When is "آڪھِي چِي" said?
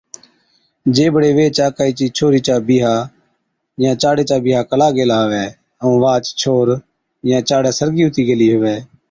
1.65-2.05